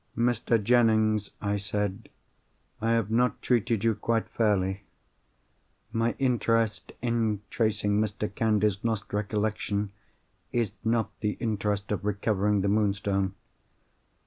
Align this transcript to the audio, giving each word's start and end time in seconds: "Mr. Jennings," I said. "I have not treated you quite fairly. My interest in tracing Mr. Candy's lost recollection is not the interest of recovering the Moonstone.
"Mr. 0.17 0.57
Jennings," 0.63 1.29
I 1.43 1.57
said. 1.57 2.09
"I 2.81 2.93
have 2.93 3.11
not 3.11 3.39
treated 3.43 3.83
you 3.83 3.93
quite 3.93 4.27
fairly. 4.29 4.81
My 5.91 6.13
interest 6.17 6.91
in 7.03 7.41
tracing 7.51 8.01
Mr. 8.01 8.33
Candy's 8.33 8.83
lost 8.83 9.13
recollection 9.13 9.91
is 10.51 10.71
not 10.83 11.11
the 11.19 11.33
interest 11.33 11.91
of 11.91 12.03
recovering 12.03 12.61
the 12.61 12.67
Moonstone. 12.67 13.35